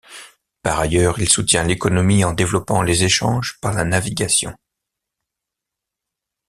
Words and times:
Par 0.63 0.79
ailleurs, 0.79 1.19
il 1.19 1.29
soutient 1.29 1.61
l'économie 1.63 2.23
en 2.23 2.33
développant 2.33 2.81
les 2.81 3.03
échanges 3.03 3.59
par 3.61 3.71
la 3.75 3.83
navigation. 3.83 4.57